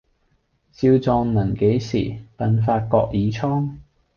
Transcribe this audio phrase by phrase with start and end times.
[0.71, 3.69] 少壯能几時，鬢發各已蒼。